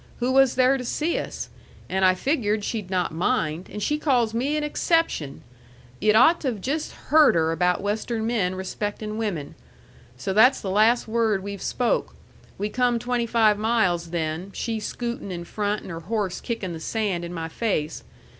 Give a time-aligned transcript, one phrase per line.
[0.19, 1.49] Who was there to see us?
[1.87, 5.43] And I figured she'd not mind, and she calls me an exception!
[5.99, 9.53] Yu'd ought to've just heard her about Western men respectin' women.
[10.17, 12.15] So that's the last word we've spoke.
[12.57, 16.79] We come twenty five miles then, she scootin' in front, and her horse kickin' the
[16.79, 18.03] sand in my face.